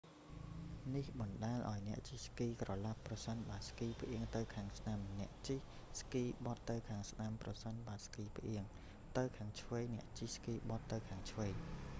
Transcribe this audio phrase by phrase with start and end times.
[0.95, 5.59] នេះបណ្តាលឱ្យអ្នកជិះស្គីក្រឡាប់ ប្រសិនបើស្គីផ្អៀងទៅខាងស្តាំ អ្នកជិះ
[5.99, 8.63] ស្គីបត់ទៅខាងស្តាំ ប្រសិនបើស្គីផ្អៀង
[9.17, 11.53] ទៅខាងឆ្វេងអ្នកជិះស្គីបត់ទៅខាងឆ្វេង